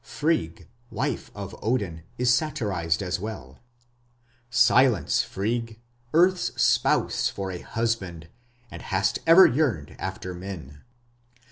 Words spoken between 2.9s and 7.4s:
as well: Silence, Frigg! Earth's spouse